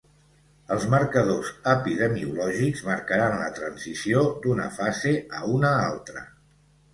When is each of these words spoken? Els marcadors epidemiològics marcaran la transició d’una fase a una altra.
Els 0.75 0.85
marcadors 0.93 1.51
epidemiològics 1.73 2.81
marcaran 2.87 3.37
la 3.43 3.51
transició 3.61 4.25
d’una 4.47 4.67
fase 4.81 5.15
a 5.39 5.45
una 5.59 5.77
altra. 5.85 6.27